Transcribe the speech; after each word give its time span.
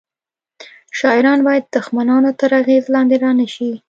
شاعران 0.99 1.39
باید 1.47 1.63
د 1.67 1.71
دښمنانو 1.75 2.31
تر 2.39 2.49
اغیز 2.61 2.83
لاندې 2.93 3.15
رانه 3.23 3.47
شي 3.55 3.71